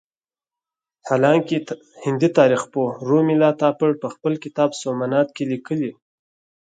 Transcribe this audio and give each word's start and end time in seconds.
حالانکه 1.07 1.55
هندي 2.03 2.29
تاریخ 2.37 2.61
پوه 2.73 2.89
رومیلا 3.07 3.49
تاپړ 3.61 3.91
په 4.01 4.07
خپل 4.13 4.33
کتاب 4.43 4.69
سومنات 4.81 5.27
کې 5.35 5.43
لیکلي. 5.51 5.91